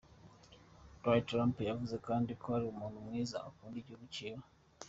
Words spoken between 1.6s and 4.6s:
yavuze kandi ko "ari umuntu mwiza" akunda igihugu ciwe.